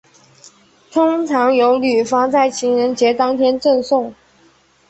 [0.89, 4.11] 通常由女方在情人节当天赠送。